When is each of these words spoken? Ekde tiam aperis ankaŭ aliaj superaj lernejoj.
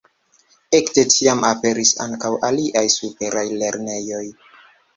Ekde 0.77 1.03
tiam 1.15 1.45
aperis 1.49 1.91
ankaŭ 2.07 2.33
aliaj 2.51 2.85
superaj 2.97 3.47
lernejoj. 3.63 4.27